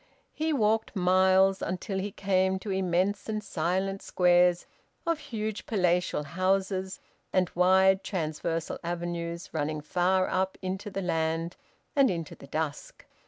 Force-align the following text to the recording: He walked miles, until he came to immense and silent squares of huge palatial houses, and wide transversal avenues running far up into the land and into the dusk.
He 0.33 0.51
walked 0.51 0.95
miles, 0.95 1.61
until 1.61 1.99
he 1.99 2.11
came 2.11 2.57
to 2.57 2.71
immense 2.71 3.29
and 3.29 3.43
silent 3.43 4.01
squares 4.01 4.65
of 5.05 5.19
huge 5.19 5.67
palatial 5.67 6.23
houses, 6.23 6.99
and 7.31 7.51
wide 7.53 8.03
transversal 8.03 8.79
avenues 8.83 9.51
running 9.53 9.79
far 9.79 10.27
up 10.27 10.57
into 10.59 10.89
the 10.89 11.03
land 11.03 11.55
and 11.95 12.09
into 12.09 12.33
the 12.33 12.47
dusk. 12.47 13.05